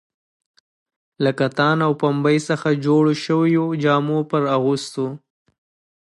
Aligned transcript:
له 1.23 1.31
کتان 1.39 1.77
او 1.87 1.91
پنبې 2.01 2.37
څخه 2.49 2.69
جوړو 2.85 3.11
شویو 3.25 3.65
جامو 3.83 4.19
پر 4.29 4.43
اغوستو. 4.57 5.07